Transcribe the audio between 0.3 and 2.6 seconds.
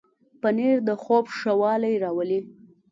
پنېر د خوب ښه والی راولي.